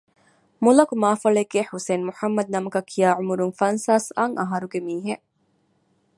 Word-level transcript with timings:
މުލަކު 0.63 0.93
މާފޮޅޭގޭ 1.03 1.59
ޙުސައިން 1.71 2.05
މުޙައްމަދު 2.07 2.49
ނަމަކަށްކިޔާ 2.55 3.07
ޢުމުރުން 3.19 3.53
ފަންސާސް 3.59 4.09
އަށް 4.17 4.35
އަހަރުގެ 4.39 4.79
މީހެއް 4.87 5.25